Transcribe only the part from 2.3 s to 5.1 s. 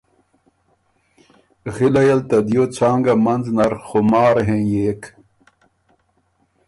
دیو څانګه منځ نر خمار هېنيېک۔